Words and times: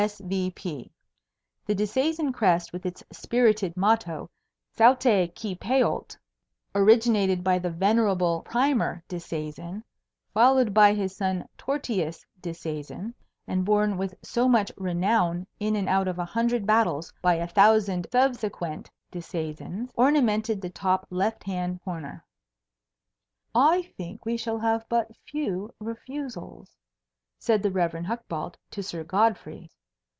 S. 0.01 0.17
V. 0.19 0.49
P." 0.49 0.91
The 1.67 1.75
Disseisin 1.75 2.33
crest 2.33 2.73
with 2.73 2.87
its 2.87 3.03
spirited 3.11 3.77
motto, 3.77 4.31
"Saute 4.71 5.27
qui 5.27 5.53
peult," 5.53 6.17
originated 6.73 7.43
by 7.43 7.59
the 7.59 7.69
venerable 7.69 8.41
Primer 8.41 9.03
Disseisin, 9.07 9.83
followed 10.33 10.73
by 10.73 10.95
his 10.95 11.15
son 11.15 11.47
Tortious 11.55 12.25
Disseisin, 12.41 13.13
and 13.45 13.63
borne 13.63 13.95
with 13.95 14.15
so 14.23 14.49
much 14.49 14.71
renown 14.75 15.45
in 15.59 15.75
and 15.75 15.87
out 15.87 16.07
of 16.07 16.17
a 16.17 16.25
hundred 16.25 16.65
battles 16.65 17.13
by 17.21 17.35
a 17.35 17.45
thousand 17.45 18.07
subsequent 18.11 18.89
Disseisins, 19.11 19.91
ornamented 19.95 20.61
the 20.63 20.71
top 20.71 21.05
left 21.11 21.43
hand 21.43 21.79
corner. 21.83 22.25
"I 23.53 23.83
think 23.97 24.25
we 24.25 24.35
shall 24.35 24.57
have 24.57 24.83
but 24.89 25.15
few 25.27 25.71
refusals," 25.79 26.75
said 27.37 27.61
the 27.61 27.69
Rev. 27.69 27.91
Hucbald 28.05 28.57
to 28.71 28.81
Sir 28.81 29.03
Godfrey. 29.03 29.69